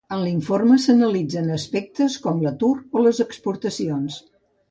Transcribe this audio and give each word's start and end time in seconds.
En 0.15 0.21
l'informe 0.27 0.77
s'analitzen 0.85 1.51
aspectes 1.57 2.15
com 2.25 2.41
l'atur 2.45 2.71
o 2.99 3.05
les 3.09 3.23
exportacions. 3.27 4.19